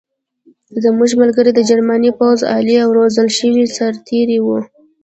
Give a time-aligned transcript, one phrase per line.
[0.83, 4.59] زموږ ملګري د جرمني پوځ عالي او روزل شوي سرتېري وو